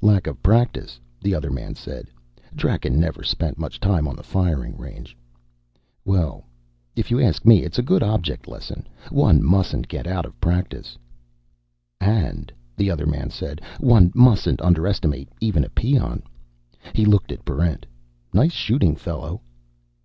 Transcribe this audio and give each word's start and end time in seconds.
"Lack 0.00 0.28
of 0.28 0.40
practice," 0.40 1.00
the 1.20 1.34
other 1.34 1.50
man 1.50 1.74
said. 1.74 2.06
"Draken 2.54 3.00
never 3.00 3.24
spent 3.24 3.58
much 3.58 3.80
time 3.80 4.06
on 4.06 4.14
the 4.14 4.22
firing 4.22 4.78
range." 4.78 5.16
"Well, 6.04 6.44
if 6.94 7.10
you 7.10 7.20
ask 7.20 7.44
me, 7.44 7.64
it's 7.64 7.76
a 7.76 7.82
very 7.82 7.88
good 7.98 8.02
object 8.04 8.46
lesson. 8.46 8.86
One 9.10 9.42
mustn't 9.42 9.88
get 9.88 10.06
out 10.06 10.26
of 10.26 10.40
practice." 10.40 10.96
"And," 12.00 12.52
the 12.76 12.88
other 12.88 13.06
man 13.06 13.30
said, 13.30 13.62
"one 13.80 14.12
mustn't 14.14 14.62
underestimate 14.62 15.30
even 15.40 15.64
a 15.64 15.68
peon." 15.70 16.22
He 16.92 17.04
looked 17.04 17.32
at 17.32 17.44
Barrent. 17.44 17.84
"Nice 18.32 18.52
shooting, 18.52 18.94
fellow." 18.94 19.40